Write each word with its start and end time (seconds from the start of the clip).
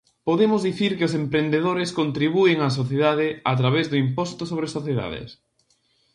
Podemos 0.27 0.61
dicir 0.69 0.91
que 0.97 1.07
os 1.09 1.17
emprendedores 1.21 1.95
contribúen 1.99 2.57
á 2.65 2.67
sociedade 2.79 3.27
a 3.51 3.53
través 3.59 3.85
do 3.91 3.97
Imposto 4.05 4.43
sobre 4.51 4.67
Sociedades. 4.75 5.29